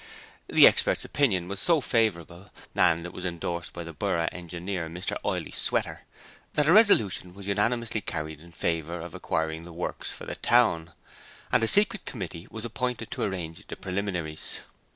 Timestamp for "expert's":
0.65-1.05